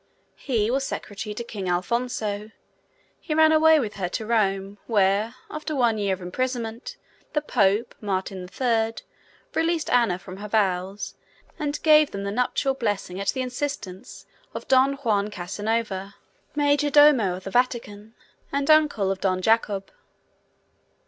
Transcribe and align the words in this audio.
He 0.37 0.71
was 0.71 0.83
secretary 0.83 1.35
to 1.35 1.43
King 1.43 1.69
Alfonso. 1.69 2.49
He 3.19 3.35
ran 3.35 3.51
away 3.51 3.79
with 3.79 3.97
her 3.97 4.09
to 4.09 4.25
Rome, 4.25 4.79
where, 4.87 5.35
after 5.47 5.75
one 5.75 5.99
year 5.99 6.15
of 6.15 6.23
imprisonment, 6.23 6.97
the 7.33 7.41
pope, 7.43 7.93
Martin 8.01 8.49
III., 8.51 8.95
released 9.53 9.91
Anna 9.91 10.17
from 10.17 10.37
her 10.37 10.47
vows, 10.47 11.13
and 11.59 11.79
gave 11.83 12.09
them 12.09 12.23
the 12.23 12.31
nuptial 12.31 12.73
blessing 12.73 13.19
at 13.19 13.27
the 13.29 13.41
instance 13.43 14.25
of 14.55 14.67
Don 14.67 14.93
Juan 14.93 15.29
Casanova, 15.29 16.15
majordomo 16.55 17.35
of 17.37 17.43
the 17.43 17.51
Vatican, 17.51 18.15
and 18.51 18.71
uncle 18.71 19.11
of 19.11 19.21
Don 19.21 19.39
Jacob. 19.39 19.91